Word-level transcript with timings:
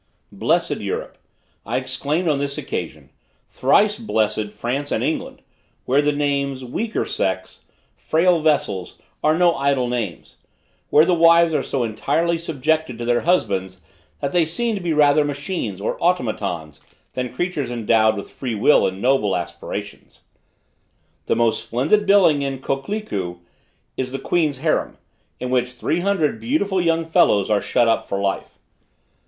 Blessed 0.31 0.77
Europe! 0.77 1.19
I 1.63 1.77
exclaimed 1.77 2.27
on 2.27 2.39
this 2.39 2.57
occasion; 2.57 3.11
thrice 3.51 3.99
blessed 3.99 4.49
France 4.51 4.91
and 4.91 5.03
England! 5.03 5.43
where 5.85 6.01
the 6.01 6.11
names 6.11 6.65
weaker 6.65 7.05
sex 7.05 7.65
frail 7.95 8.39
vessels 8.39 8.97
are 9.23 9.37
no 9.37 9.53
idle 9.53 9.87
names: 9.87 10.37
where 10.89 11.05
the 11.05 11.13
wives 11.13 11.53
are 11.53 11.61
so 11.61 11.83
entirely 11.83 12.39
subjected 12.39 12.97
to 12.97 13.05
their 13.05 13.21
husbands 13.29 13.79
that 14.21 14.31
they 14.31 14.43
seem 14.43 14.73
to 14.73 14.81
be 14.81 14.91
rather 14.91 15.23
machines 15.23 15.79
or 15.79 16.01
automatons 16.01 16.81
than 17.13 17.31
creatures 17.31 17.69
endowed 17.69 18.17
with 18.17 18.31
free 18.31 18.55
will 18.55 18.87
and 18.87 19.03
noble 19.03 19.35
aspirations! 19.35 20.21
The 21.27 21.35
most 21.35 21.63
splendid 21.63 22.07
building 22.07 22.41
in 22.41 22.59
Kokleku 22.61 23.41
is 23.97 24.11
the 24.11 24.17
Queen's 24.17 24.57
harem, 24.57 24.97
in 25.39 25.51
which 25.51 25.73
three 25.73 25.99
hundred 25.99 26.39
beautiful 26.41 26.81
young 26.81 27.05
fellows 27.05 27.51
are 27.51 27.61
shut 27.61 27.87
up 27.87 28.07
for 28.07 28.17
life. 28.19 28.57